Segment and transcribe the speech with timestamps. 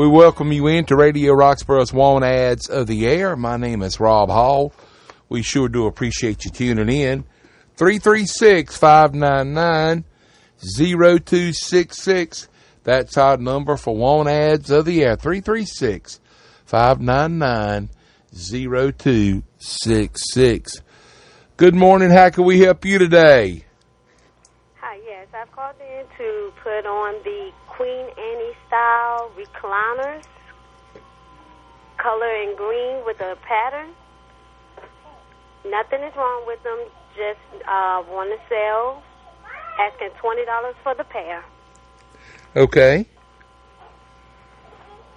[0.00, 3.34] We welcome you into Radio Roxboro's Want Ads of the Air.
[3.34, 4.72] My name is Rob Hall.
[5.28, 7.24] We sure do appreciate you tuning in.
[7.76, 10.04] 336 599
[10.60, 12.48] 0266.
[12.84, 15.16] That's our number for Want Ads of the Air.
[15.16, 16.20] 336
[16.64, 17.88] 599
[18.32, 20.72] 0266.
[21.56, 22.10] Good morning.
[22.10, 23.64] How can we help you today?
[24.76, 25.26] Hi, yes.
[25.34, 30.24] I've called in to put on the Queen Anne style recliners,
[31.96, 33.90] color in green with a pattern.
[35.64, 36.76] Nothing is wrong with them.
[37.16, 37.38] Just
[37.68, 39.00] uh, want to sell.
[39.78, 41.44] Asking twenty dollars for the pair.
[42.56, 43.06] Okay.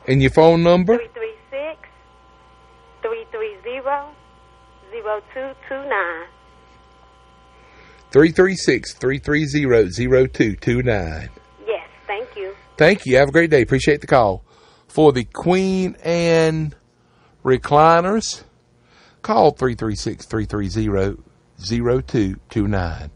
[0.07, 0.97] And your phone number?
[0.97, 1.89] 336
[3.01, 3.81] 330
[5.01, 6.27] 0229.
[8.11, 11.40] 336 330 0229.
[12.81, 13.05] Yes, thank you.
[13.05, 13.17] Thank you.
[13.17, 13.61] Have a great day.
[13.61, 14.43] Appreciate the call.
[14.87, 16.73] For the Queen Anne
[17.43, 18.43] recliners,
[19.21, 21.21] call 336 330
[21.59, 23.11] 0229.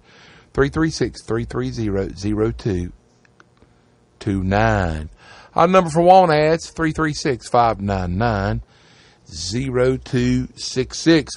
[0.54, 2.92] 336 330
[4.20, 5.10] 0229.
[5.56, 8.62] Our number for want ads 336 599
[9.28, 11.34] 0266.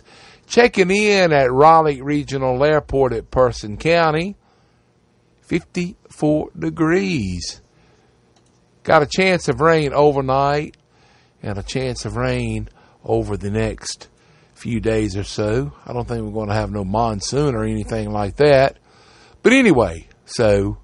[0.47, 4.34] Checking in at Raleigh Regional Airport at Person County.
[5.43, 7.61] 54 degrees.
[8.89, 10.78] Got a chance of rain overnight
[11.42, 12.70] and a chance of rain
[13.05, 14.08] over the next
[14.55, 15.75] few days or so.
[15.84, 18.78] I don't think we're going to have no monsoon or anything like that.
[19.42, 20.78] But anyway, so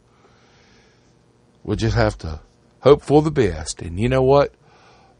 [1.62, 2.40] we'll just have to
[2.80, 3.80] hope for the best.
[3.80, 4.52] And you know what?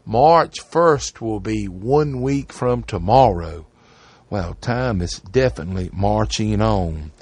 [0.05, 3.65] March 1st will be one week from tomorrow.
[4.29, 7.13] Well, time is definitely marching on.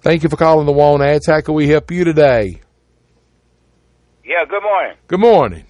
[0.00, 1.26] Thank you for calling the Want Ads.
[1.26, 2.60] How can we help you today?
[4.26, 4.96] Yeah, good morning.
[5.06, 5.64] Good morning.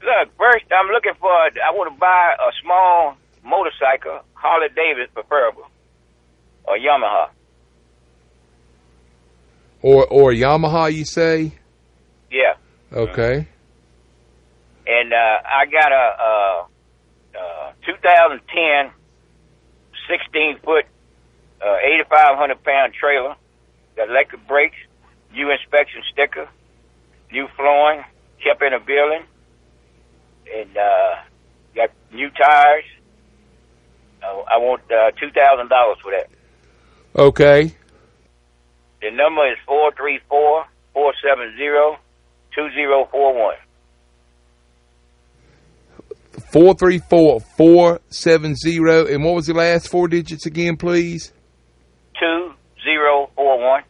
[0.00, 3.14] Look, first, I'm looking for, I want to buy a small
[3.44, 5.66] motorcycle, Harley Davidson preferable,
[6.64, 7.28] or Yamaha.
[9.82, 11.52] Or or Yamaha, you say?
[12.30, 12.54] Yeah.
[12.90, 13.46] Okay.
[14.86, 18.92] And uh, I got a, a, a 2010
[20.08, 20.86] 16 foot,
[21.60, 21.76] uh,
[22.08, 23.36] 8,500 pound trailer,
[23.94, 24.78] got electric brakes,
[25.34, 26.48] new inspection sticker,
[27.32, 28.04] new flooring,
[28.42, 29.24] kept in a building,
[30.54, 31.14] and uh,
[31.74, 32.84] got new tires.
[34.22, 36.28] Uh, I want uh, two thousand dollars for that.
[37.16, 37.74] Okay.
[39.00, 41.98] The number is four three four four seven zero
[42.54, 43.56] two zero four one.
[46.52, 49.06] Four three four four seven zero.
[49.06, 51.32] And what was the last four digits again, please?
[52.18, 53.82] Two zero four one.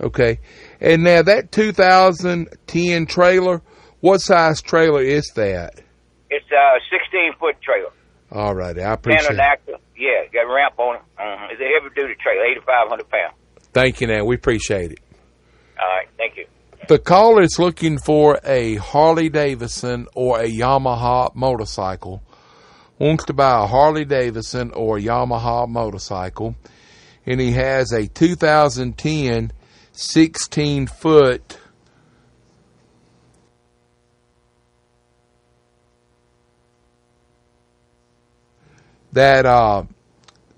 [0.00, 0.38] Okay.
[0.82, 3.62] And now that 2010 trailer,
[4.00, 5.80] what size trailer is that?
[6.28, 7.92] It's a sixteen foot trailer.
[8.32, 9.80] All right, I appreciate it.
[9.96, 11.02] Yeah, got a ramp on it.
[11.18, 11.46] Uh-huh.
[11.50, 13.34] It's a heavy duty trailer, eighty five hundred pounds.
[13.72, 14.08] Thank you.
[14.08, 14.98] Now we appreciate it.
[15.80, 16.46] All right, thank you.
[16.88, 22.22] The caller is looking for a Harley Davidson or a Yamaha motorcycle.
[22.98, 26.56] Wants to buy a Harley Davidson or a Yamaha motorcycle,
[27.24, 29.52] and he has a 2010
[29.92, 31.58] 16 foot.
[39.12, 39.84] That uh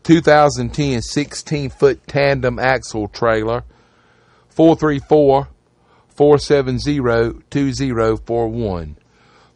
[0.04, 3.64] 2010 16 foot tandem axle trailer.
[4.50, 5.48] 434
[6.08, 8.96] 470 2041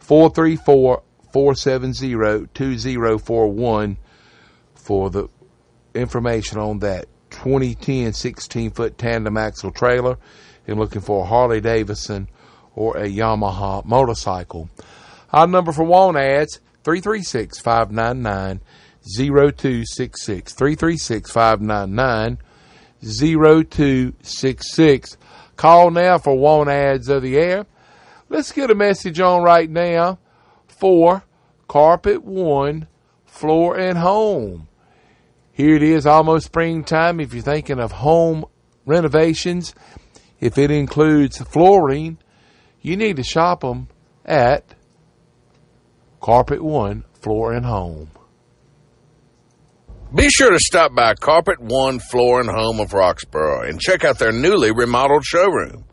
[0.00, 1.02] 434
[1.32, 3.96] 470 2041
[4.74, 5.28] for the
[5.94, 7.06] information on that
[7.42, 10.16] 2010 16 foot tandem axle trailer
[10.66, 12.28] and looking for a Harley Davidson
[12.74, 14.68] or a Yamaha motorcycle.
[15.32, 18.60] Our number for want ads 336 599
[19.02, 20.52] 0266.
[20.52, 22.38] 336 599
[23.02, 25.16] 0266.
[25.56, 27.66] Call now for want ads of the air.
[28.28, 30.18] Let's get a message on right now
[30.66, 31.24] for
[31.66, 32.86] Carpet One
[33.26, 34.67] Floor and Home.
[35.58, 37.18] Here it is, almost springtime.
[37.18, 38.44] If you're thinking of home
[38.86, 39.74] renovations,
[40.38, 42.18] if it includes flooring,
[42.80, 43.88] you need to shop them
[44.24, 44.76] at
[46.20, 48.12] Carpet One Floor and Home.
[50.14, 54.20] Be sure to stop by Carpet One Floor and Home of Roxboro and check out
[54.20, 55.86] their newly remodeled showroom.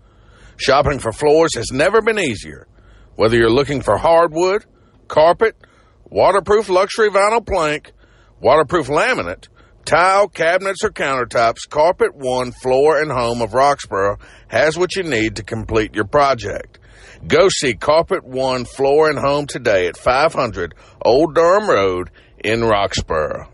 [0.58, 2.68] Shopping for floors has never been easier.
[3.16, 4.64] Whether you're looking for hardwood,
[5.08, 5.56] carpet,
[6.04, 7.94] waterproof luxury vinyl plank,
[8.40, 9.48] waterproof laminate,
[9.86, 15.36] tile, cabinets, or countertops, Carpet One Floor and Home of Roxboro has what you need
[15.36, 16.80] to complete your project.
[17.28, 20.74] Go see Carpet One Floor and Home today at 500
[21.04, 22.10] Old Durham Road
[22.44, 23.48] in Roxboro.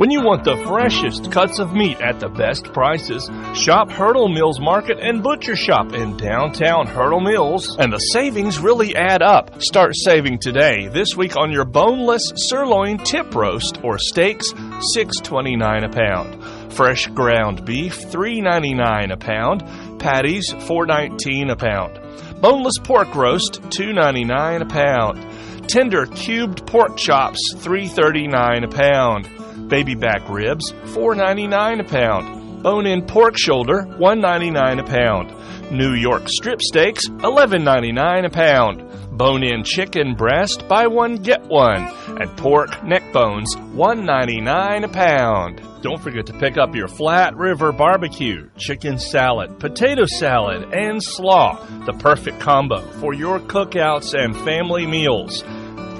[0.00, 4.58] When you want the freshest cuts of meat at the best prices, shop Hurdle Mills
[4.58, 9.60] Market and Butcher Shop in downtown Hurdle Mills, and the savings really add up.
[9.60, 10.88] Start saving today.
[10.88, 14.54] This week on your boneless sirloin tip roast or steaks,
[14.94, 16.72] six twenty nine a pound.
[16.72, 19.62] Fresh ground beef, three ninety nine a pound.
[20.00, 22.00] Patties, four nineteen a pound.
[22.40, 25.68] Boneless pork roast, two ninety nine a pound.
[25.68, 29.28] Tender cubed pork chops, three thirty nine a pound.
[29.70, 32.62] Baby back ribs, $4.99 a pound.
[32.62, 35.72] Bone-in pork shoulder, $1.99 a pound.
[35.72, 39.16] New York strip steaks, $11.99 a pound.
[39.16, 41.88] Bone-in chicken breast, buy one get one.
[42.20, 45.62] And pork neck bones, $1.99 a pound.
[45.82, 51.64] Don't forget to pick up your Flat River barbecue, chicken salad, potato salad, and slaw,
[51.86, 55.44] the perfect combo for your cookouts and family meals.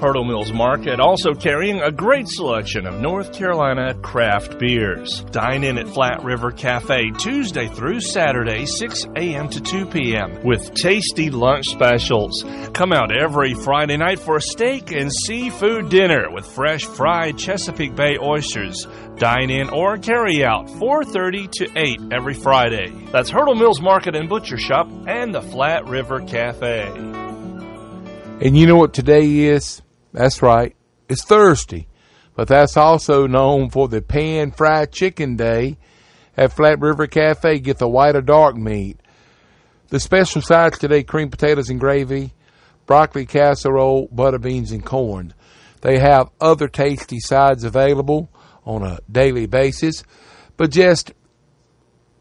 [0.01, 5.23] Hurdle Mills Market, also carrying a great selection of North Carolina craft beers.
[5.25, 9.47] Dine in at Flat River Cafe Tuesday through Saturday, 6 a.m.
[9.49, 10.43] to 2 p.m.
[10.43, 12.43] with tasty lunch specials.
[12.73, 17.95] Come out every Friday night for a steak and seafood dinner with fresh fried Chesapeake
[17.95, 18.87] Bay oysters.
[19.17, 22.89] Dine in or carry out 4:30 to 8 every Friday.
[23.11, 26.87] That's Hurdle Mills Market and Butcher Shop and the Flat River Cafe.
[28.43, 29.83] And you know what today is?
[30.13, 30.75] That's right.
[31.09, 31.87] It's Thursday.
[32.35, 35.77] But that's also known for the pan fried chicken day
[36.37, 37.59] at Flat River Cafe.
[37.59, 38.99] Get the white or dark meat.
[39.89, 42.33] The special sides today cream potatoes and gravy,
[42.85, 45.33] broccoli casserole, butter beans, and corn.
[45.81, 48.29] They have other tasty sides available
[48.65, 50.03] on a daily basis,
[50.55, 51.11] but just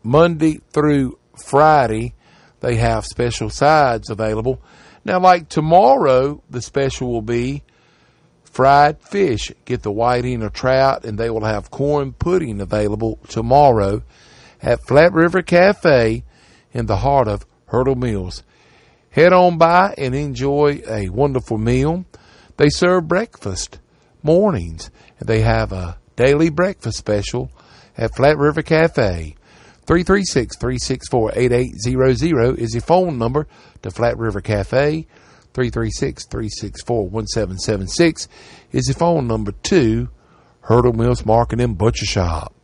[0.03, 2.15] Monday through Friday,
[2.61, 4.63] they have special sides available.
[5.05, 7.63] Now, like tomorrow, the special will be
[8.51, 9.53] fried fish.
[9.65, 14.03] Get the whiting or trout, and they will have corn pudding available tomorrow
[14.63, 16.25] at Flat River Cafe
[16.73, 18.43] in the heart of Hurdle Mills.
[19.11, 22.05] Head on by and enjoy a wonderful meal.
[22.57, 23.79] They serve breakfast
[24.23, 27.51] mornings, and they have a daily breakfast special
[27.97, 29.37] at Flat River Cafe.
[29.87, 33.49] 336 364 8800 is the phone number
[33.83, 35.07] to Flat River Cafe.
[35.55, 38.29] 336 364 1776
[38.73, 40.09] is the phone number to
[40.63, 42.55] Hurdle Mills Market and Butcher Shop.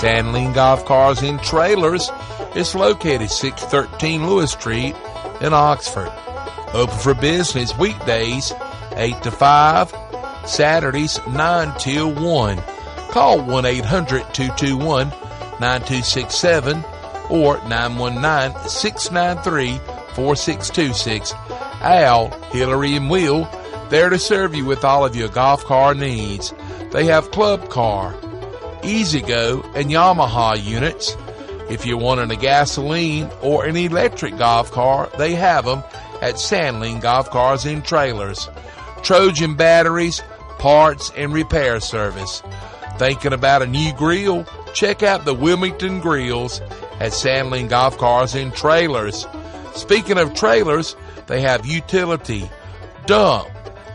[0.00, 2.10] Sandling Golf Cars and Trailers
[2.54, 4.94] is located 613 Lewis Street
[5.40, 6.12] in Oxford.
[6.74, 8.52] Open for business weekdays
[8.92, 9.94] 8 to 5,
[10.46, 12.58] Saturdays 9 till 1.
[13.10, 15.08] Call 1 800 221
[15.60, 16.84] 9267
[17.30, 19.78] or 919 693
[20.14, 21.32] 4626.
[21.82, 23.48] Al, Hillary, and Will
[23.90, 26.52] there to serve you with all of your golf car needs.
[26.90, 28.14] They have club car,
[28.82, 31.16] E-Z-GO, and Yamaha units.
[31.68, 35.82] If you're wanting a gasoline or an electric golf car, they have them
[36.22, 38.48] at Sandling Golf Cars and Trailers.
[39.02, 40.22] Trojan batteries,
[40.58, 42.42] parts, and repair service.
[42.98, 44.46] Thinking about a new grill?
[44.74, 46.60] Check out the Wilmington Grills
[47.00, 49.26] at Sandling Golf Cars and Trailers.
[49.74, 52.48] Speaking of trailers, they have utility,
[53.06, 53.48] dump,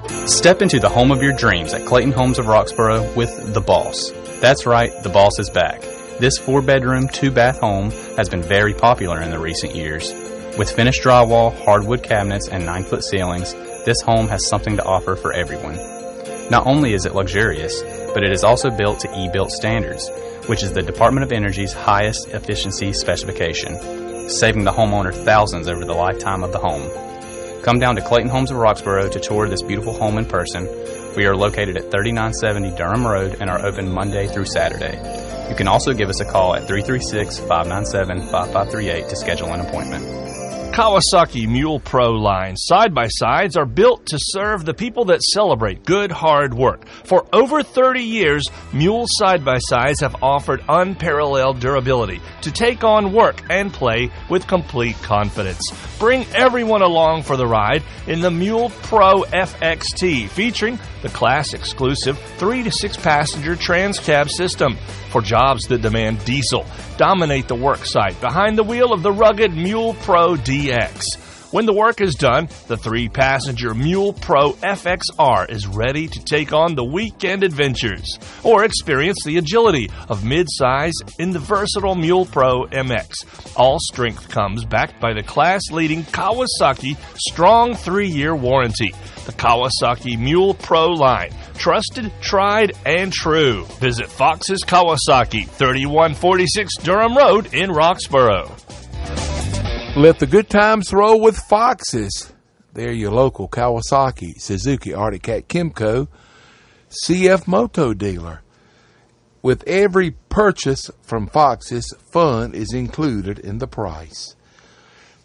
[0.10, 4.12] Step into the home of your dreams at Clayton Homes of Roxboro with The Boss.
[4.40, 5.82] That's right, The Boss is back.
[6.20, 10.12] This four bedroom, two bath home has been very popular in the recent years.
[10.58, 13.54] With finished drywall, hardwood cabinets, and 9 foot ceilings,
[13.86, 15.78] this home has something to offer for everyone.
[16.50, 17.82] Not only is it luxurious,
[18.14, 20.10] but it is also built to eBuilt standards,
[20.48, 25.94] which is the Department of Energy's highest efficiency specification, saving the homeowner thousands over the
[25.94, 26.90] lifetime of the home.
[27.64, 30.68] Come down to Clayton Homes of Roxboro to tour this beautiful home in person.
[31.16, 34.98] We are located at 3970 Durham Road and are open Monday through Saturday.
[35.48, 40.31] You can also give us a call at 336 597 5538 to schedule an appointment.
[40.72, 45.84] Kawasaki Mule Pro line side by sides are built to serve the people that celebrate
[45.84, 46.88] good hard work.
[47.04, 53.12] For over 30 years, Mule side by sides have offered unparalleled durability to take on
[53.12, 55.62] work and play with complete confidence.
[56.00, 62.18] Bring everyone along for the ride in the Mule Pro FXT featuring the class exclusive
[62.38, 64.78] 3 to 6 passenger trans cab system
[65.10, 66.66] for jobs that demand diesel.
[66.98, 71.04] Dominate the work site behind the wheel of the rugged Mule Pro DX.
[71.52, 76.54] When the work is done, the three passenger Mule Pro FXR is ready to take
[76.54, 82.68] on the weekend adventures or experience the agility of midsize in the versatile Mule Pro
[82.68, 83.58] MX.
[83.58, 88.94] All strength comes backed by the class leading Kawasaki strong three year warranty.
[89.26, 91.34] The Kawasaki Mule Pro line.
[91.56, 93.66] Trusted, tried, and true.
[93.80, 98.58] Visit Fox's Kawasaki, 3146 Durham Road in Roxboro.
[99.98, 102.32] Let the good times roll with Foxes.
[102.74, 106.08] They're your local Kawasaki, Suzuki, Arctic Cat, KYMCO,
[106.90, 108.42] CF Moto dealer.
[109.42, 114.38] With every purchase from Foxes, fun is included in the price.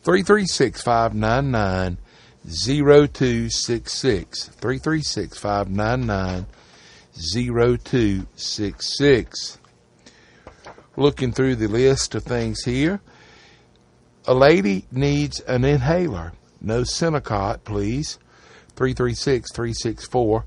[0.02, 1.98] 336 599
[2.44, 4.48] 0266.
[4.48, 6.46] 336 599
[7.14, 9.58] 0266.
[10.96, 13.00] Looking through the list of things here
[14.26, 16.32] a lady needs an inhaler.
[16.60, 18.18] No Senecot, please.
[18.74, 20.44] 336 364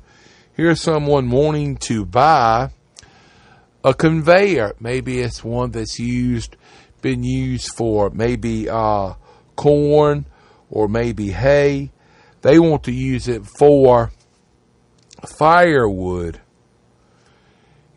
[0.53, 2.71] Here's someone wanting to buy
[3.83, 4.75] a conveyor.
[4.79, 6.57] Maybe it's one that's used,
[7.01, 9.13] been used for maybe uh,
[9.55, 10.25] corn
[10.69, 11.91] or maybe hay.
[12.41, 14.11] They want to use it for
[15.25, 16.41] firewood.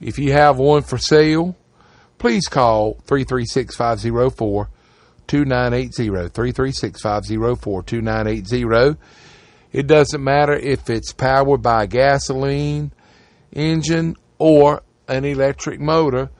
[0.00, 1.56] If you have one for sale,
[2.18, 4.68] please call 336 504
[5.26, 6.28] 2980.
[6.28, 8.98] 336 504 2980.
[9.74, 12.92] It doesn't matter if it's powered by a gasoline
[13.52, 16.30] engine or an electric motor,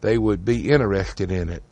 [0.00, 1.64] they would be interested in it.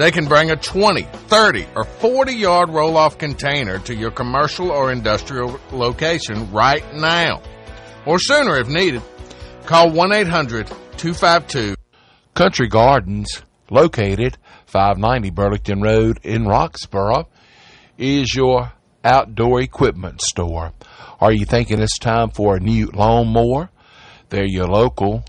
[0.00, 4.70] They can bring a 20, 30, or 40 yard roll off container to your commercial
[4.70, 7.42] or industrial location right now.
[8.06, 9.02] Or sooner if needed.
[9.66, 11.74] Call 1 800 252
[12.32, 17.26] Country Gardens, located 590 Burlington Road in Roxboro,
[17.98, 18.72] is your
[19.04, 20.72] outdoor equipment store.
[21.20, 23.68] Are you thinking it's time for a new lawnmower?
[24.30, 25.24] They're your local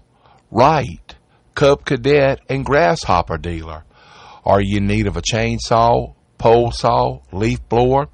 [0.49, 1.15] Wright,
[1.55, 3.83] Cub Cadet, and Grasshopper dealer.
[4.45, 8.09] Are you in need of a chainsaw, pole saw, leaf blower?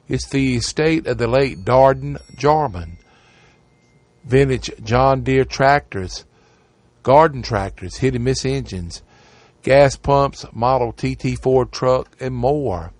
[0.09, 2.96] It's the estate of the late Darden Jarman.
[4.24, 6.24] Vintage John Deere tractors,
[7.02, 9.02] garden tractors, hit and miss engines,
[9.62, 12.92] gas pumps, model TT Ford truck, and more.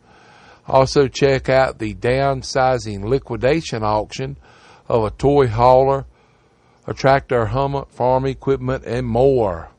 [0.68, 4.37] Also check out the downsizing liquidation auction
[4.88, 6.07] of a toy hauler,
[6.87, 9.70] a tractor, Hummer, farm equipment, and more.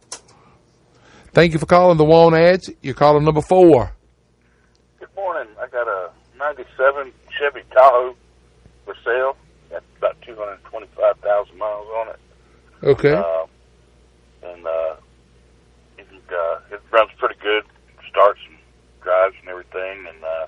[1.34, 2.72] Thank you for calling the Want Ads.
[2.82, 3.92] You're calling number four.
[5.00, 5.48] Good morning.
[5.62, 8.16] I got a 97 Chevy Tahoe
[8.86, 9.38] for sale.
[9.70, 12.20] Got about 225,000 miles on it.
[12.84, 13.14] Okay.
[13.14, 13.46] Uh,
[14.44, 14.96] and uh,
[15.98, 17.64] it, uh, it runs pretty good.
[18.10, 18.58] Starts and
[19.02, 20.08] drives and everything.
[20.08, 20.48] And uh,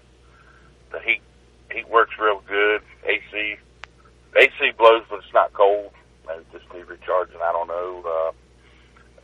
[0.91, 1.22] the heat
[1.72, 2.82] heat works real good.
[3.06, 3.58] AC
[4.36, 5.91] AC blows, but it's not cold.
[6.38, 7.38] It just need recharging.
[7.44, 8.04] I don't know.
[8.06, 8.32] Uh,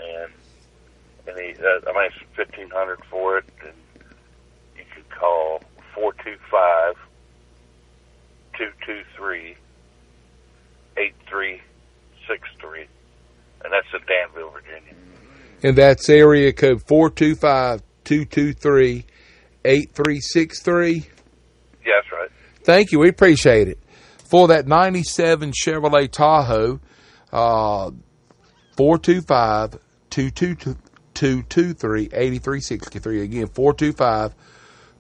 [0.04, 0.32] and
[1.28, 3.74] and he, uh, I mean, it's fifteen hundred for it, and
[4.78, 5.62] you can call
[5.94, 6.96] four two five
[8.58, 9.56] two two three
[10.98, 11.62] eight three
[12.28, 12.88] six three,
[13.64, 14.94] and that's in Danville, Virginia.
[15.64, 19.06] And that's area code 425 223
[19.66, 21.10] 8363.
[21.86, 22.30] Yeah, right.
[22.64, 23.00] Thank you.
[23.00, 23.80] We appreciate it.
[24.18, 26.80] For that 97 Chevrolet Tahoe,
[27.36, 27.92] Uh,
[28.78, 29.78] 425
[30.10, 33.24] 223 8363.
[33.24, 34.34] Again, 425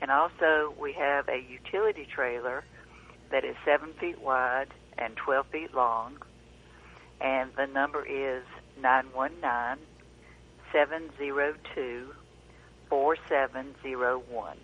[0.00, 2.64] And also, we have a utility trailer
[3.30, 4.68] that is seven feet wide
[4.98, 6.18] and 12 feet long.
[7.20, 8.44] And the number is
[8.80, 9.84] 919
[10.72, 12.08] 702
[12.88, 14.56] 4701.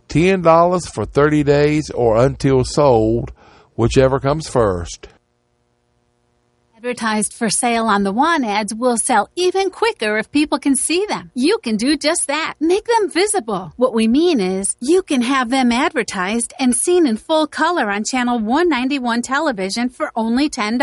[0.09, 3.31] $10 for 30 days or until sold,
[3.75, 5.07] whichever comes first.
[6.77, 11.05] Advertised for sale on the Want ads will sell even quicker if people can see
[11.07, 11.31] them.
[11.33, 12.53] You can do just that.
[12.59, 13.73] Make them visible.
[13.75, 18.03] What we mean is you can have them advertised and seen in full color on
[18.03, 20.77] channel 191 television for only $10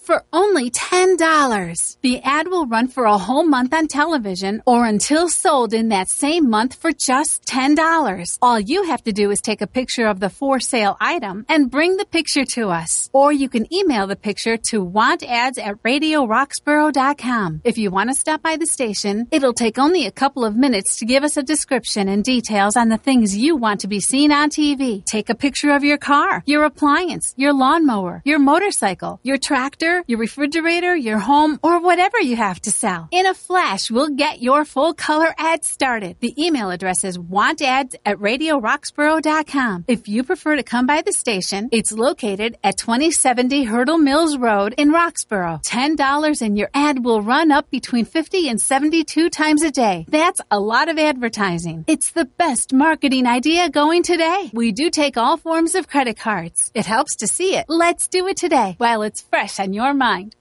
[0.00, 1.96] for only $10.
[2.00, 6.08] The ad will run for a whole month on television or until sold in that
[6.08, 8.38] same month for just $10.
[8.40, 11.70] All you have to do is take a picture of the for sale item and
[11.70, 13.10] bring the picture to us.
[13.12, 17.60] Or you can email the picture to wantads at radioroxboro.com.
[17.64, 20.96] If you want to stop by the station, it'll take only a couple of minutes
[20.98, 24.32] to give us a description and details on the things you want to be seen
[24.32, 25.04] on TV.
[25.04, 30.18] Take a picture of your car, your appliance, your lawnmower, your motorcycle, your tractor, your
[30.18, 33.08] refrigerator, your home, or whatever you have to sell.
[33.10, 36.16] In a flash, we'll get your full color ad started.
[36.20, 39.84] The email address is wantads at radioroxboro.com.
[39.88, 44.74] If you prefer to come by the station, it's located at 2070 Hurdle Mills Road
[44.76, 45.62] in Roxboro.
[45.64, 50.04] $10 and your ad will run up between 50 and 72 times a day.
[50.08, 51.84] That's a lot of advertising.
[51.86, 54.50] It's the best marketing idea going today.
[54.52, 56.70] We do take all forms of credit cards.
[56.74, 57.66] It helps to see it.
[57.68, 60.36] Let's do it today while it's fresh on your mind.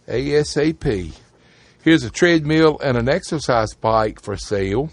[0.07, 1.13] ASAP.
[1.83, 4.87] Here's a treadmill and an exercise bike for sale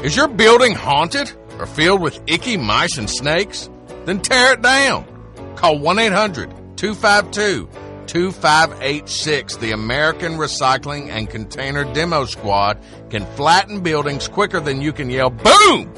[0.02, 3.68] Is your building haunted or filled with icky mice and snakes?
[4.06, 5.04] Then tear it down.
[5.56, 7.68] Call 1 800 252
[8.10, 9.56] 2586.
[9.58, 15.30] The American Recycling and Container Demo Squad can flatten buildings quicker than you can yell
[15.30, 15.94] boom!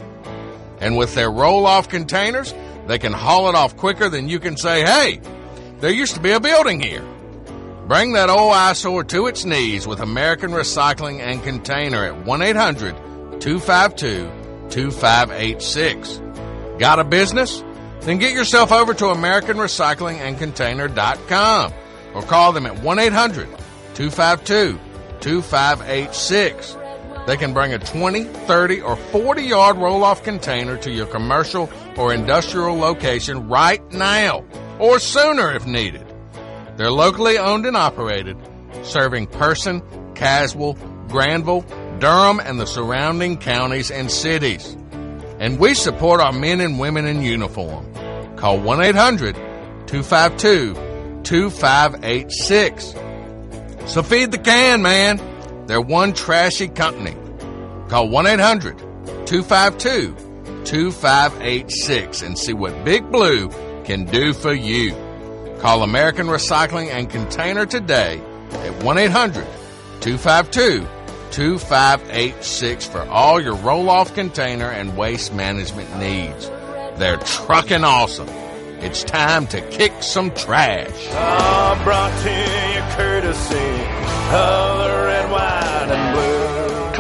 [0.79, 2.53] And with their roll off containers,
[2.87, 5.23] they can haul it off quicker than you can say, hey,
[5.81, 7.03] there used to be a building here.
[7.89, 12.95] Bring that old eyesore to its knees with American Recycling and Container at 1 800
[13.41, 14.31] 252
[14.69, 16.21] 2586.
[16.79, 17.65] Got a business?
[18.01, 21.73] Then get yourself over to AmericanRecyclingAndContainer.com
[22.15, 23.49] or call them at 1 800
[23.95, 24.79] 252
[25.21, 26.77] 2586.
[27.27, 31.71] They can bring a 20, 30, or 40 yard roll off container to your commercial
[31.97, 34.45] or industrial location right now
[34.79, 36.05] or sooner if needed.
[36.77, 38.37] They're locally owned and operated,
[38.83, 39.83] serving Person,
[40.15, 40.75] Caswell,
[41.09, 41.65] Granville,
[42.01, 44.77] Durham, and the surrounding counties and cities.
[45.39, 47.93] And we support our men and women in uniform.
[48.37, 49.35] Call 1 800
[49.87, 50.75] 252
[51.25, 52.95] 2586.
[53.87, 55.21] So feed the can, man.
[55.67, 57.17] They're one trashy company.
[57.89, 58.79] Call 1 800
[59.27, 60.17] 252
[60.65, 63.49] 2586 and see what Big Blue
[63.85, 64.93] can do for you.
[65.61, 69.47] Call American Recycling and Container today at 1 800
[70.01, 70.87] 252
[71.31, 76.49] 2586 for all your roll off container and waste management needs.
[76.99, 78.29] They're trucking awesome.
[78.85, 80.91] It's time to kick some trash.
[81.13, 83.71] Ah, brought to you courtesy
[84.35, 86.32] of the red, white, and blue.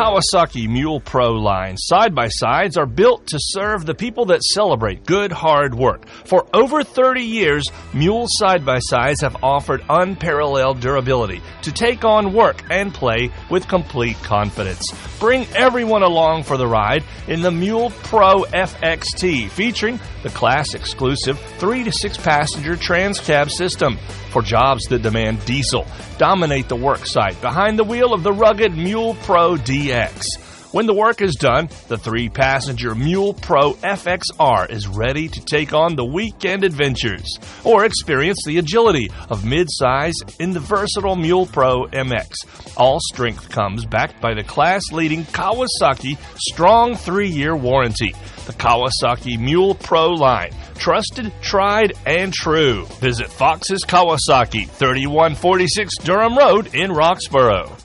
[0.02, 5.06] Kawasaki Mule Pro line side by sides are built to serve the people that celebrate
[5.06, 6.08] good hard work.
[6.24, 12.32] For over 30 years, Mule side by sides have offered unparalleled durability to take on
[12.32, 14.92] work and play with complete confidence.
[15.20, 21.38] Bring everyone along for the ride in the Mule Pro FXT featuring the class exclusive
[21.58, 23.98] 3 to 6 passenger trans cab system
[24.33, 25.87] for jobs that demand diesel.
[26.18, 30.51] Dominate the work site behind the wheel of the rugged Mule Pro DX.
[30.72, 35.74] When the work is done, the three passenger Mule Pro FXR is ready to take
[35.74, 41.85] on the weekend adventures or experience the agility of mid-size in the versatile Mule Pro
[41.88, 42.78] MX.
[42.78, 48.14] All strength comes backed by the class leading Kawasaki strong three year warranty.
[48.46, 50.54] The Kawasaki Mule Pro line.
[50.76, 52.87] Trusted, tried, and true.
[52.98, 57.78] Visit Fox's Kawasaki, 3146 Durham Road in Roxboro.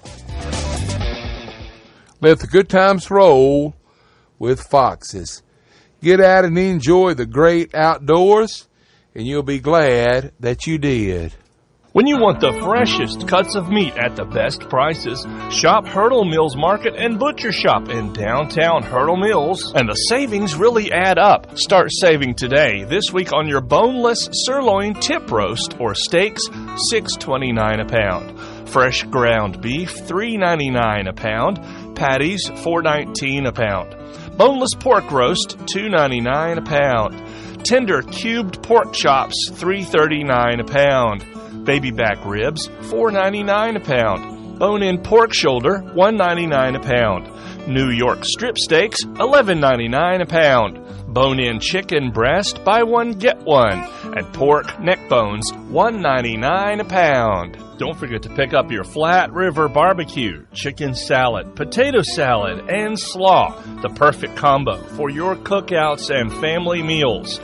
[2.19, 3.75] Let the good times roll
[4.39, 5.43] with Foxes.
[6.01, 8.67] Get out and enjoy the great outdoors,
[9.13, 11.35] and you'll be glad that you did.
[11.93, 16.55] When you want the freshest cuts of meat at the best prices, shop Hurdle Mills
[16.55, 21.57] Market and Butcher Shop in downtown Hurdle Mills, and the savings really add up.
[21.57, 22.83] Start saving today.
[22.83, 26.43] This week on your boneless sirloin tip roast or steaks,
[26.89, 28.39] six twenty nine a pound.
[28.69, 31.86] Fresh ground beef, $3.99 a pound.
[31.97, 34.37] Patties, $4.19 a pound.
[34.37, 37.65] Boneless pork roast, $2.99 a pound.
[37.65, 41.65] Tender cubed pork chops, $3.39 a pound.
[41.65, 44.59] Baby back ribs, $4.99 a pound.
[44.59, 47.67] Bone-in pork shoulder, $1.99 a pound.
[47.67, 51.13] New York strip steaks, $11.99 a pound.
[51.13, 53.81] Bone-in chicken breast, buy one get one,
[54.17, 57.57] and pork neck bones, $1.99 a pound.
[57.77, 63.61] Don't forget to pick up your Flat River barbecue, chicken salad, potato salad, and slaw,
[63.81, 67.39] the perfect combo for your cookouts and family meals.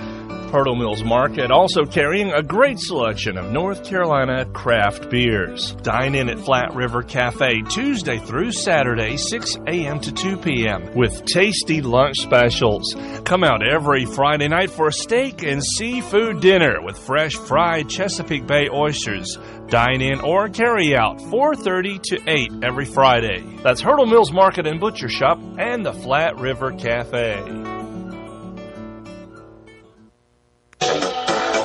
[0.53, 5.73] Hurdle Mills Market also carrying a great selection of North Carolina craft beers.
[5.81, 9.99] Dine in at Flat River Cafe Tuesday through Saturday, 6 a.m.
[10.01, 10.93] to 2 p.m.
[10.93, 12.95] with tasty lunch specials.
[13.25, 18.45] Come out every Friday night for a steak and seafood dinner with fresh fried Chesapeake
[18.45, 19.39] Bay oysters.
[19.69, 23.41] Dine in or carry out 4:30 to 8 every Friday.
[23.63, 27.82] That's Hurdle Mills Market and Butcher Shop and the Flat River Cafe.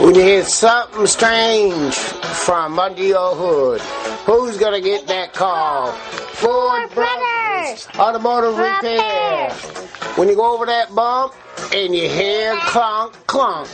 [0.00, 3.80] When you hear something strange from under your hood,
[4.26, 5.90] who's gonna get that call?
[5.90, 9.50] Ford Brothers Automotive Repair.
[10.14, 11.34] When you go over that bump
[11.74, 13.66] and you hear clunk clunk,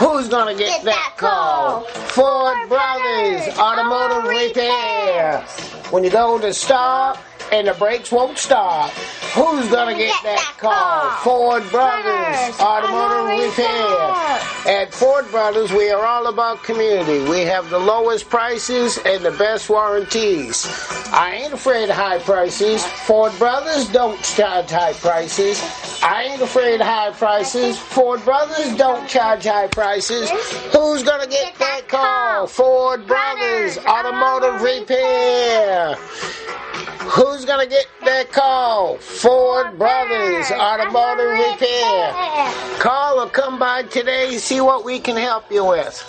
[0.00, 1.82] who's gonna get that call?
[1.82, 5.42] Ford Brothers Automotive Repair.
[5.90, 7.18] When you go to stop
[7.52, 8.90] and the brakes won't stop,
[9.34, 11.10] who's gonna get that call?
[11.22, 14.38] Ford Brothers Automotive Repair.
[14.66, 17.28] At Ford Brothers, we are all about community.
[17.28, 20.66] We have the lowest prices and the best warranties.
[21.12, 22.84] I ain't afraid of high prices.
[22.84, 25.60] Ford Brothers don't charge high prices.
[26.02, 27.78] I ain't afraid of high prices.
[27.78, 30.30] Ford Brothers don't charge high prices.
[30.72, 32.46] Who's gonna get that call?
[32.46, 35.96] Ford Brothers Automotive Repair.
[37.10, 38.98] Who's gonna get that call?
[39.18, 42.12] Ford Brothers Automotive Repair.
[42.78, 46.04] Call or come by today, see what we can help you with.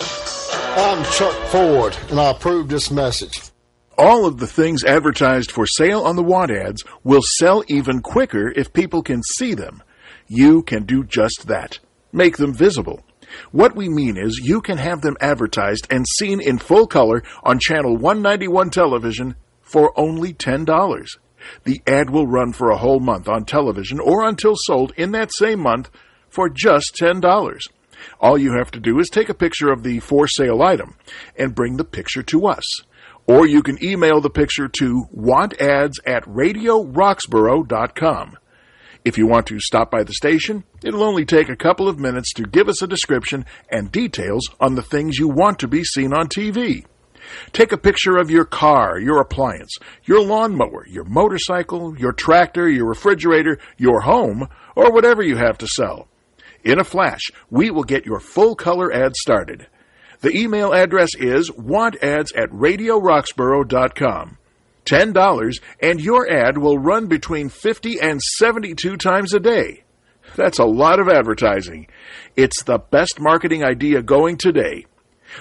[0.76, 3.50] I'm Chuck Ford, and I approve this message.
[3.98, 8.52] All of the things advertised for sale on the want ads will sell even quicker
[8.54, 9.82] if people can see them.
[10.28, 11.80] You can do just that.
[12.12, 13.02] Make them visible.
[13.50, 17.58] What we mean is you can have them advertised and seen in full color on
[17.58, 20.66] channel 191 television for only $10.
[21.64, 25.30] The ad will run for a whole month on television or until sold in that
[25.32, 25.90] same month
[26.28, 27.58] for just $10.
[28.20, 30.96] All you have to do is take a picture of the for sale item
[31.36, 32.64] and bring the picture to us.
[33.26, 38.36] Or you can email the picture to wantads at radioroxboro.com.
[39.02, 42.34] If you want to stop by the station, it'll only take a couple of minutes
[42.34, 46.12] to give us a description and details on the things you want to be seen
[46.12, 46.84] on TV.
[47.52, 52.86] Take a picture of your car, your appliance, your lawnmower, your motorcycle, your tractor, your
[52.86, 56.08] refrigerator, your home, or whatever you have to sell.
[56.64, 59.66] In a flash, we will get your full color ad started.
[60.20, 64.36] The email address is wantads at radioroxboro.com.
[64.84, 69.84] $10 and your ad will run between 50 and 72 times a day.
[70.36, 71.88] That's a lot of advertising.
[72.36, 74.86] It's the best marketing idea going today.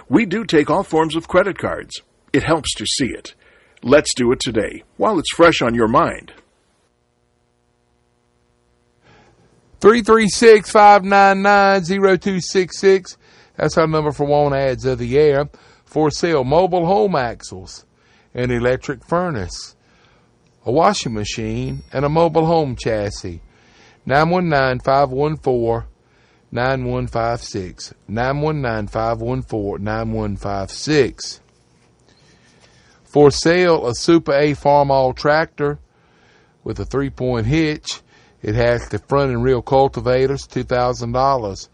[0.08, 2.02] We do take all forms of credit cards.
[2.34, 3.34] It helps to see it.
[3.82, 6.34] Let's do it today while it's fresh on your mind.
[9.82, 11.84] 336 599
[12.20, 13.18] 0266.
[13.56, 15.50] That's our number for want ads of the air.
[15.86, 17.86] For sale, mobile home axles,
[18.34, 19.76] an electric furnace,
[20.66, 23.42] a washing machine, and a mobile home chassis.
[24.06, 25.89] 919 514
[26.52, 27.94] 9156.
[28.08, 31.42] 919 514 9156.
[33.04, 35.80] For sale, a Super A Farmall tractor
[36.64, 38.02] with a three point hitch.
[38.42, 41.70] It has the front and rear cultivators, $2,000.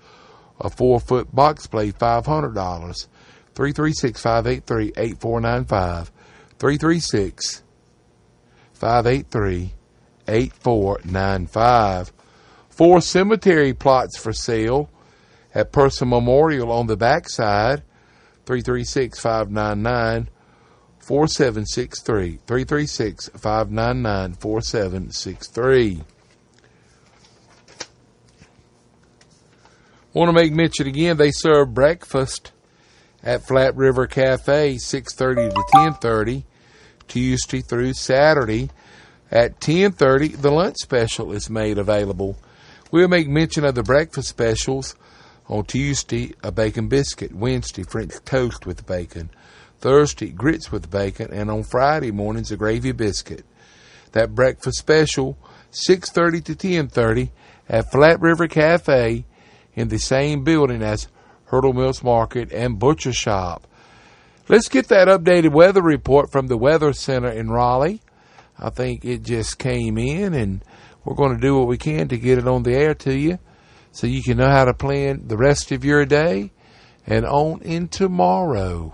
[0.61, 3.07] A four foot box blade, $500.
[3.55, 6.11] 336 583 8495.
[6.57, 7.63] 336
[8.73, 9.73] 583
[10.27, 12.14] 8495.
[12.75, 14.89] Four cemetery plots for sale
[15.53, 17.83] at Person Memorial on the backside.
[18.45, 20.29] 336 599
[20.99, 22.39] 4763.
[22.45, 26.03] 336 599 4763.
[30.11, 32.51] Want to make mention again, they serve breakfast
[33.23, 36.43] at Flat River Cafe, 6.30 to 10.30,
[37.07, 38.69] Tuesday through Saturday.
[39.31, 42.37] At 10.30, the lunch special is made available.
[42.95, 44.95] We'll make mention of the breakfast specials
[45.49, 47.35] on Tuesday, a bacon biscuit.
[47.35, 49.31] Wednesday, French toast with bacon.
[49.79, 53.43] Thursday, grits with bacon, and on Friday mornings, a gravy biscuit.
[54.13, 55.37] That breakfast special,
[55.73, 57.31] 6.30 to 10.30
[57.67, 59.25] at Flat River Cafe
[59.73, 61.09] in the same building as
[61.47, 63.67] Hurdle Mills Market and Butcher Shop.
[64.47, 67.99] Let's get that updated weather report from the Weather Center in Raleigh.
[68.57, 70.63] I think it just came in, and
[71.05, 73.39] we're going to do what we can to get it on the air to you
[73.91, 76.51] so you can know how to plan the rest of your day
[77.07, 78.93] and on in tomorrow.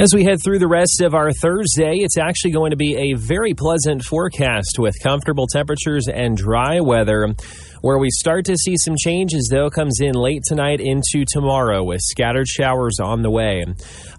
[0.00, 3.14] As we head through the rest of our Thursday, it's actually going to be a
[3.14, 7.34] very pleasant forecast with comfortable temperatures and dry weather.
[7.80, 12.00] Where we start to see some changes, though, comes in late tonight into tomorrow with
[12.00, 13.64] scattered showers on the way.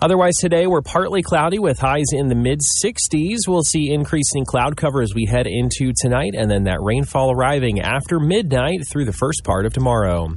[0.01, 3.47] Otherwise, today we're partly cloudy with highs in the mid 60s.
[3.47, 7.79] We'll see increasing cloud cover as we head into tonight, and then that rainfall arriving
[7.79, 10.27] after midnight through the first part of tomorrow.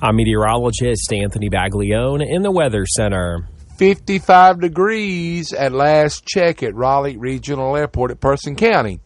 [0.00, 3.48] I'm meteorologist Anthony Baglione in the Weather Center.
[3.76, 9.00] 55 degrees at last check at Raleigh Regional Airport at Person County.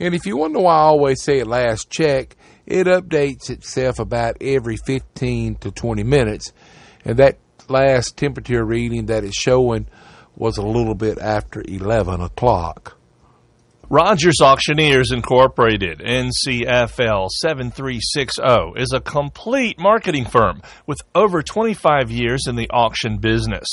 [0.00, 2.36] And if you wonder why I always say at last check,
[2.66, 6.52] it updates itself about every 15 to 20 minutes.
[7.04, 7.38] And that
[7.68, 9.86] last temperature reading that it's showing
[10.34, 12.99] was a little bit after 11 o'clock.
[13.92, 22.54] Rogers Auctioneers Incorporated, NCFL 7360, is a complete marketing firm with over 25 years in
[22.54, 23.66] the auction business.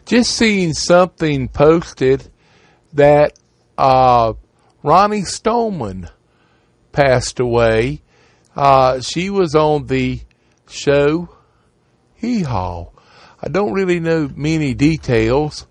[0.04, 2.30] Just seeing something posted
[2.94, 3.38] that
[3.78, 4.32] uh,
[4.84, 6.08] Roni Stoneman
[6.92, 8.02] passed away.
[8.56, 10.20] Uh, she was on the
[10.68, 11.28] show
[12.14, 12.90] Hee Haw.
[13.42, 15.66] I don't really know many details,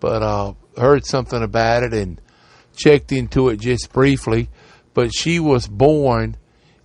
[0.00, 2.20] but uh, heard something about it and
[2.76, 4.48] checked into it just briefly.
[4.94, 6.36] But she was born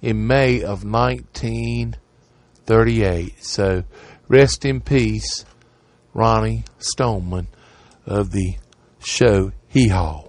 [0.02, 3.44] in May of 1938.
[3.44, 3.86] So
[4.28, 5.46] rest in peace,
[6.14, 7.48] Roni Stoneman
[8.06, 8.58] of the
[9.00, 10.24] show Hee Haw.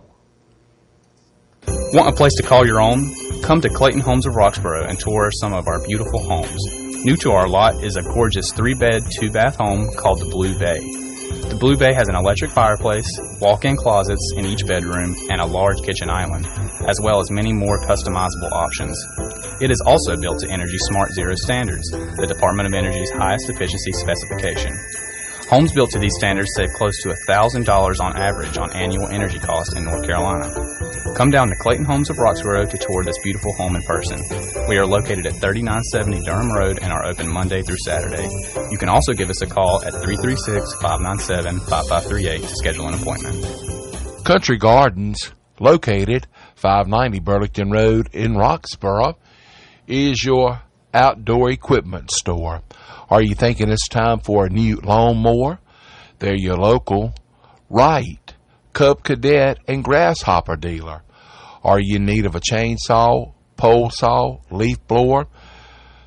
[1.94, 3.10] Want a place to call your own?
[3.40, 6.60] Come to Clayton Homes of Roxboro and tour some of our beautiful homes.
[7.06, 10.58] New to our lot is a gorgeous three bed, two bath home called the Blue
[10.58, 10.80] Bay.
[11.48, 13.08] The Blue Bay has an electric fireplace,
[13.40, 16.44] walk in closets in each bedroom, and a large kitchen island,
[16.86, 19.00] as well as many more customizable options.
[19.62, 23.92] It is also built to Energy Smart Zero standards, the Department of Energy's highest efficiency
[23.92, 24.76] specification.
[25.50, 29.74] Homes built to these standards save close to $1,000 on average on annual energy costs
[29.74, 30.48] in North Carolina.
[31.16, 34.22] Come down to Clayton Homes of Roxboro to tour this beautiful home in person.
[34.68, 38.28] We are located at 3970 Durham Road and are open Monday through Saturday.
[38.70, 44.24] You can also give us a call at 336 597 5538 to schedule an appointment.
[44.24, 49.16] Country Gardens, located 590 Burlington Road in Roxboro,
[49.88, 50.62] is your
[50.94, 52.62] outdoor equipment store.
[53.10, 55.58] Are you thinking it's time for a new lawnmower?
[56.20, 57.12] They're your local
[57.68, 58.34] Wright,
[58.72, 61.02] Cub Cadet, and Grasshopper dealer.
[61.64, 65.26] Are you in need of a chainsaw, pole saw, leaf blower?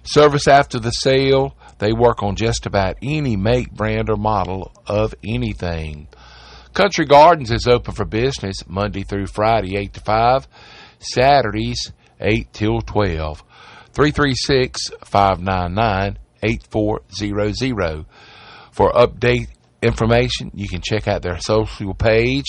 [0.03, 1.57] Service after the sale.
[1.79, 6.07] They work on just about any make, brand, or model of anything.
[6.73, 10.47] Country Gardens is open for business Monday through Friday, 8 to 5,
[10.99, 11.91] Saturdays,
[12.21, 13.43] 8 till 12.
[13.93, 18.05] 336 599 8400.
[18.71, 19.47] For update
[19.81, 22.47] information, you can check out their social page.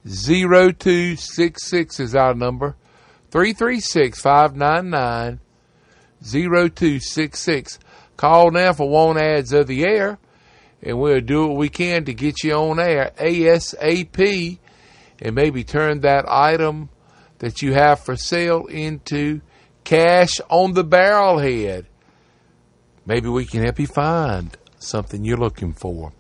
[0.08, 2.78] 0266 is our number.
[3.32, 5.42] 336 599
[6.24, 7.80] 0266.
[8.16, 10.18] Call now for Want Ads of the Air,
[10.82, 14.60] and we'll do what we can to get you on air ASAP
[15.20, 16.88] and maybe turn that item
[17.40, 19.42] that you have for sale into
[19.84, 21.88] cash on the barrel head.
[23.06, 26.12] Maybe we can help you find something you're looking for.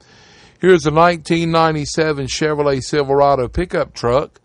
[0.60, 4.40] Here's a 1997 Chevrolet Silverado pickup truck,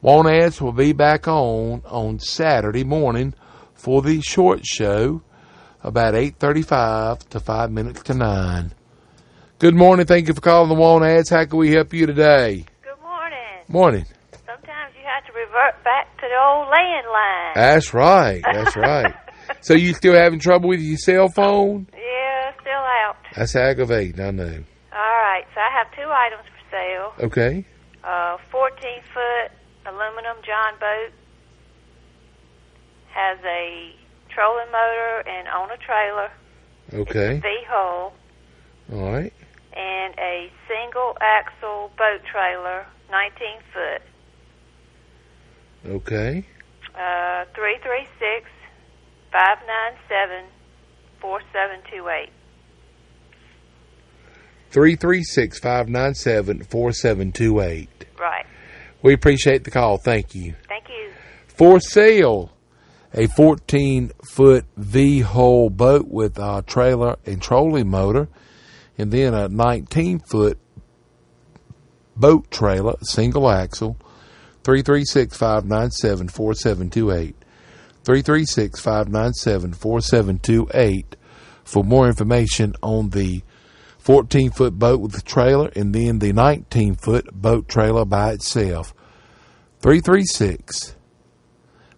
[0.00, 3.34] Want ads will be back on on Saturday morning
[3.82, 5.20] for the short show
[5.82, 8.72] about 8.35 to 5 minutes to 9.
[9.58, 10.06] Good morning.
[10.06, 11.30] Thank you for calling the Want Ads.
[11.30, 12.64] How can we help you today?
[12.84, 13.38] Good morning.
[13.66, 14.06] Morning.
[14.46, 17.54] Sometimes you have to revert back to the old landline.
[17.56, 18.40] That's right.
[18.52, 19.14] That's right.
[19.62, 21.88] so you still having trouble with your cell phone?
[21.92, 23.16] Yeah, still out.
[23.34, 24.62] That's aggravating, I know.
[24.92, 27.26] All right, so I have two items for sale.
[27.26, 27.66] Okay.
[28.04, 28.78] Uh, 14
[29.12, 29.50] foot
[29.86, 31.10] aluminum John boat
[33.14, 33.94] has a
[34.30, 36.30] trolling motor and on a trailer.
[36.94, 37.40] Okay.
[37.40, 38.12] V hull
[38.92, 39.32] All right.
[39.76, 44.02] and a single axle boat trailer, 19 foot.
[45.86, 46.44] Okay.
[46.94, 48.48] Uh, 336
[49.32, 50.44] 597
[51.20, 52.30] 4728.
[54.70, 57.88] 336 597 4728.
[58.18, 58.46] Right.
[59.02, 59.98] We appreciate the call.
[59.98, 60.54] Thank you.
[60.68, 61.10] Thank you.
[61.48, 62.50] For sale,
[63.14, 68.28] a 14 foot V hull boat with a trailer and trolling motor,
[68.96, 70.58] and then a 19 foot
[72.16, 73.96] boat trailer, single axle,
[74.64, 77.36] 336 597 4728.
[78.04, 81.16] 336 597 4728
[81.64, 83.42] for more information on the
[83.98, 88.92] 14 foot boat with the trailer and then the 19 foot boat trailer by itself.
[89.80, 90.96] 336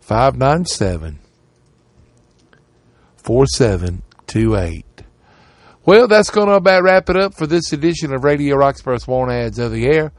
[0.04, 1.18] 597
[3.16, 4.84] 4728.
[5.86, 9.32] Well, that's going to about wrap it up for this edition of Radio Roxboro's Want
[9.32, 10.12] Ads of the Air.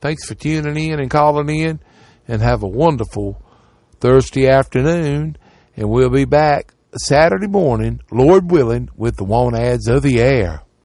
[0.00, 1.78] Thanks for tuning in and calling in,
[2.26, 3.40] and have a wonderful
[4.00, 5.36] Thursday afternoon.
[5.76, 10.62] And we'll be back Saturday morning, Lord willing, with the Want Ads of the Air.